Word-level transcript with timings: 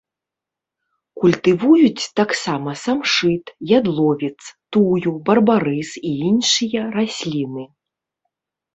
Культывуюць 1.23 2.07
таксама 2.21 2.69
самшыт, 2.85 3.45
ядловец, 3.77 4.35
тую, 4.73 5.09
барбарыс 5.31 5.91
і 6.09 6.19
іншыя 6.33 6.81
расліны. 7.01 7.63